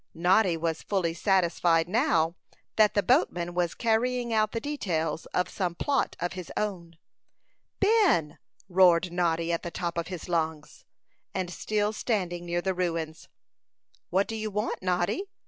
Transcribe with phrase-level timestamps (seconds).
[0.15, 2.33] Noddy was fully satisfied now
[2.75, 6.97] that the boatman was carrying out the details of some plot of his own.
[7.79, 10.85] "Ben!" roared Noddy, at the top of his lungs,
[11.35, 13.27] and still standing near the ruins.
[14.09, 15.25] "What do you want, Noddy?"